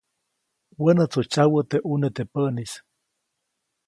[0.83, 2.71] Wänätsu tsyawä teʼ ʼune teʼ päʼnis.